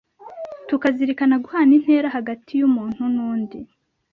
[0.67, 3.59] tukazirikana guhana intera hagati y’umuntu n’undi,